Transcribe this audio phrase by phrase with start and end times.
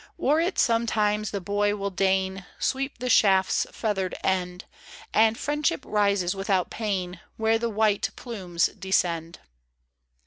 [0.19, 4.65] O'er it sometimes the boy will deign Sweep the shaft's feathered end;
[5.13, 9.37] And friendship rises without pain Where the white plumes descend.